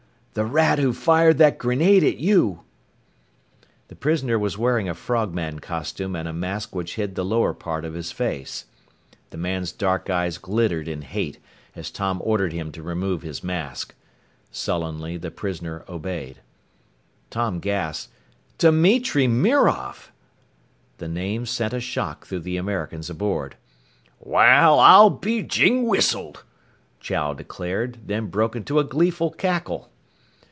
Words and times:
"The 0.33 0.45
rat 0.45 0.79
who 0.79 0.93
fired 0.93 1.39
that 1.39 1.57
grenade 1.57 2.05
at 2.05 2.15
you!" 2.15 2.61
The 3.89 3.97
prisoner 3.97 4.39
was 4.39 4.57
wearing 4.57 4.87
a 4.87 4.93
frogman 4.93 5.59
costume 5.59 6.15
and 6.15 6.25
a 6.25 6.31
mask 6.31 6.73
which 6.73 6.95
hid 6.95 7.15
the 7.15 7.25
lower 7.25 7.53
part 7.53 7.83
of 7.83 7.95
his 7.95 8.13
face. 8.13 8.63
The 9.31 9.37
man's 9.37 9.73
dark 9.73 10.09
eyes 10.09 10.37
glittered 10.37 10.87
in 10.87 11.01
hate, 11.01 11.39
as 11.75 11.91
Tom 11.91 12.21
ordered 12.23 12.53
him 12.53 12.71
to 12.71 12.81
remove 12.81 13.23
his 13.23 13.43
mask. 13.43 13.93
Sullenly 14.51 15.17
the 15.17 15.31
prisoner 15.31 15.83
obeyed. 15.89 16.39
Tom 17.29 17.59
gasped. 17.59 18.13
"Dimitri 18.57 19.27
Mirov!" 19.27 20.13
The 20.99 21.09
name 21.09 21.45
sent 21.45 21.73
a 21.73 21.81
shock 21.81 22.25
through 22.25 22.39
the 22.39 22.55
Americans 22.55 23.09
aboard. 23.09 23.57
"Wal, 24.21 24.79
I'll 24.79 25.09
be 25.09 25.43
jing 25.43 25.87
whistled!" 25.87 26.45
Chow 27.01 27.33
declared, 27.33 27.97
then 28.07 28.27
broke 28.27 28.55
into 28.55 28.79
a 28.79 28.85
gleeful 28.85 29.31
cackle. 29.31 29.89